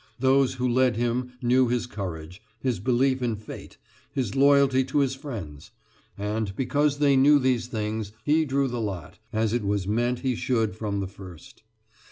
[0.17, 3.77] Those who led him knew his courage, his belief in Fate,
[4.11, 5.69] his loyalty to his friends;
[6.17, 10.33] and, because they knew these things, he drew the lot, as it was meant he
[10.33, 11.61] should from the first.